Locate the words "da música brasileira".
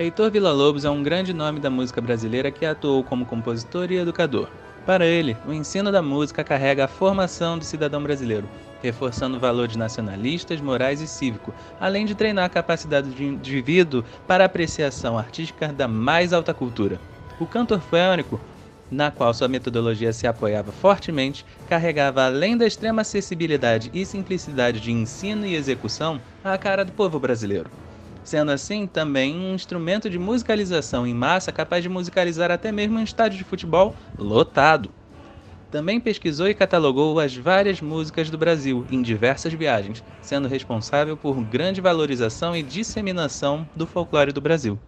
1.58-2.52